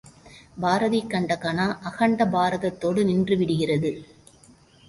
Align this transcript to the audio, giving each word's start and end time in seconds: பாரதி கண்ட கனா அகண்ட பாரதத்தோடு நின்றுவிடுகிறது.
பாரதி 0.61 1.01
கண்ட 1.07 1.35
கனா 1.43 1.67
அகண்ட 1.89 2.25
பாரதத்தோடு 2.35 3.03
நின்றுவிடுகிறது. 3.03 3.91